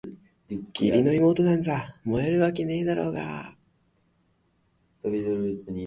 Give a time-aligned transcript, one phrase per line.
[0.73, 3.57] 義理の妹なんざ萌えるだけだろうがあ！